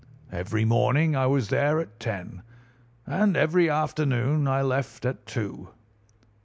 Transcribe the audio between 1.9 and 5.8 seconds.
ten, and every afternoon I left at two.